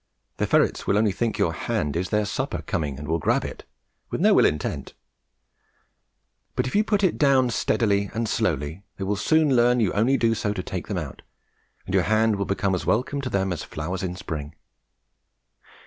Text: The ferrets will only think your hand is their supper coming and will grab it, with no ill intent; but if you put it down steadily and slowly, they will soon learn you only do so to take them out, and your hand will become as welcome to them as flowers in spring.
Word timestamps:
The 0.37 0.47
ferrets 0.47 0.87
will 0.87 0.97
only 0.97 1.11
think 1.11 1.37
your 1.37 1.53
hand 1.53 1.95
is 1.95 2.09
their 2.09 2.25
supper 2.25 2.63
coming 2.63 2.97
and 2.97 3.07
will 3.07 3.19
grab 3.19 3.45
it, 3.45 3.65
with 4.09 4.19
no 4.19 4.39
ill 4.39 4.47
intent; 4.47 4.95
but 6.55 6.65
if 6.65 6.75
you 6.75 6.83
put 6.83 7.03
it 7.03 7.19
down 7.19 7.51
steadily 7.51 8.09
and 8.11 8.27
slowly, 8.27 8.83
they 8.97 9.03
will 9.03 9.15
soon 9.15 9.55
learn 9.55 9.79
you 9.79 9.93
only 9.93 10.17
do 10.17 10.33
so 10.33 10.53
to 10.53 10.63
take 10.63 10.87
them 10.87 10.97
out, 10.97 11.21
and 11.85 11.93
your 11.93 12.05
hand 12.05 12.37
will 12.37 12.45
become 12.45 12.73
as 12.73 12.83
welcome 12.83 13.21
to 13.21 13.29
them 13.29 13.53
as 13.53 13.61
flowers 13.61 14.01
in 14.01 14.15
spring. 14.15 14.55